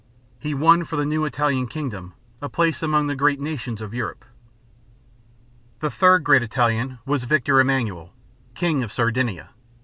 [0.39, 4.25] He won for the new Italian kingdom a place among the great nations of Europe.
[5.79, 8.09] The third great Italian was Victor Emman´uel,
[8.55, 9.51] king of Sardinia.